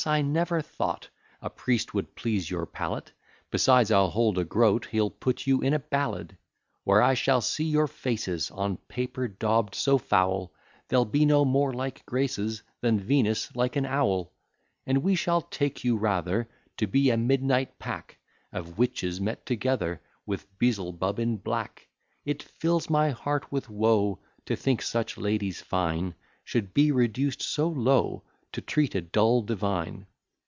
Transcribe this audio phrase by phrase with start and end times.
[0.07, 1.09] I never thought
[1.43, 3.11] A priest would please your palate;
[3.51, 6.35] Besides, I'll hold a groat He'll put you in a ballad;
[6.83, 10.53] Where I shall see your faces, On paper daub'd so foul,
[10.87, 14.33] They'll be no more like graces, Than Venus like an owl.
[14.87, 18.17] And we shall take you rather To be a midnight pack
[18.51, 21.89] Of witches met together, With Beelzebub in black.
[22.25, 27.67] It fills my heart with woe, To think such ladies fine Should be reduced so
[27.67, 28.23] low,
[28.53, 30.07] To treat a dull divine.